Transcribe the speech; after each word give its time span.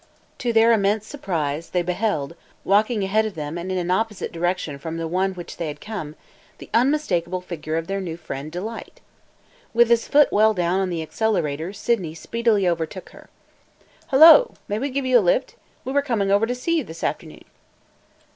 To 0.39 0.51
their 0.51 0.71
immense 0.73 1.05
surprise, 1.05 1.69
they 1.69 1.83
beheld, 1.83 2.35
walking 2.63 3.03
ahead 3.03 3.27
of 3.27 3.35
them 3.35 3.55
and 3.55 3.71
in 3.71 3.77
an 3.77 3.91
opposite 3.91 4.31
direction 4.31 4.79
from 4.79 4.97
the 4.97 5.07
one 5.07 5.33
from 5.35 5.35
which 5.37 5.57
they 5.57 5.67
had 5.67 5.79
come, 5.79 6.15
the 6.57 6.71
unmistakable 6.73 7.39
figure 7.41 7.77
of 7.77 7.85
their 7.85 8.01
new 8.01 8.17
friend, 8.17 8.51
Delight. 8.51 8.99
With 9.75 9.89
his 9.91 10.07
foot 10.07 10.33
well 10.33 10.55
down 10.55 10.79
on 10.79 10.89
the 10.89 11.03
accelerator, 11.03 11.71
Sydney 11.71 12.15
speedily 12.15 12.67
overtook 12.67 13.09
her. 13.09 13.29
"Hello! 14.07 14.55
May 14.67 14.79
we 14.79 14.89
give 14.89 15.05
you 15.05 15.19
a 15.19 15.21
lift? 15.21 15.55
We 15.85 15.93
were 15.93 16.01
coming 16.01 16.31
over 16.31 16.47
to 16.47 16.55
see 16.55 16.79
you 16.79 16.83
this 16.83 17.03
afternoon." 17.03 17.45